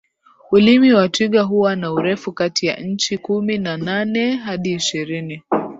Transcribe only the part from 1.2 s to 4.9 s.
huwa na urefu kati ya inchi kumi na nane hadi